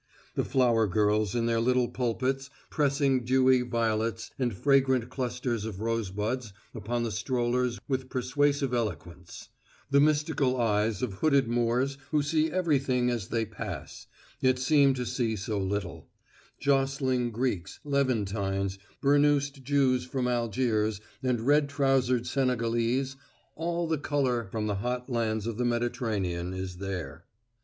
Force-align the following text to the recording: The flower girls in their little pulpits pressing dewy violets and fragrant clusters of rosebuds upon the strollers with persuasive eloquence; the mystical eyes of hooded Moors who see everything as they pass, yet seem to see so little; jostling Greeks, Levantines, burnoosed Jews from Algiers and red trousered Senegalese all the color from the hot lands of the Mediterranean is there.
The 0.33 0.43
flower 0.43 0.87
girls 0.87 1.35
in 1.35 1.45
their 1.45 1.59
little 1.59 1.87
pulpits 1.87 2.49
pressing 2.71 3.23
dewy 3.23 3.61
violets 3.61 4.31
and 4.39 4.51
fragrant 4.51 5.11
clusters 5.11 5.63
of 5.63 5.79
rosebuds 5.79 6.53
upon 6.73 7.03
the 7.03 7.11
strollers 7.11 7.79
with 7.87 8.09
persuasive 8.09 8.73
eloquence; 8.73 9.49
the 9.91 9.99
mystical 9.99 10.59
eyes 10.59 11.03
of 11.03 11.13
hooded 11.13 11.47
Moors 11.47 11.99
who 12.09 12.23
see 12.23 12.49
everything 12.49 13.11
as 13.11 13.27
they 13.27 13.45
pass, 13.45 14.07
yet 14.39 14.57
seem 14.57 14.95
to 14.95 15.05
see 15.05 15.35
so 15.35 15.59
little; 15.59 16.09
jostling 16.59 17.29
Greeks, 17.29 17.79
Levantines, 17.83 18.79
burnoosed 19.01 19.61
Jews 19.63 20.03
from 20.03 20.27
Algiers 20.27 20.99
and 21.21 21.41
red 21.41 21.69
trousered 21.69 22.25
Senegalese 22.25 23.17
all 23.55 23.85
the 23.87 23.99
color 23.99 24.49
from 24.51 24.65
the 24.65 24.77
hot 24.81 25.11
lands 25.11 25.45
of 25.45 25.57
the 25.59 25.65
Mediterranean 25.65 26.55
is 26.55 26.77
there. 26.77 27.25